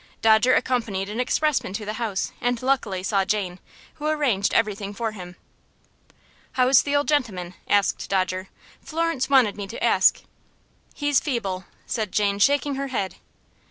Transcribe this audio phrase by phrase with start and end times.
[0.23, 3.59] Dodger accompanied an expressman to the house, and luckily saw Jane,
[4.01, 5.35] who arranged everything for him.
[6.53, 8.49] "How's the old gentleman?" asked Dodger.
[8.81, 10.23] "Florence wanted me to ask."
[10.95, 13.17] "He's feeble," said Jane, shaking her head.